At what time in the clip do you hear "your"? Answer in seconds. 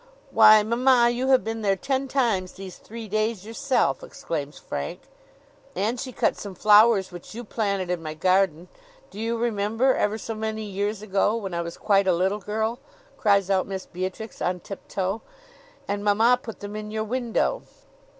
16.89-17.03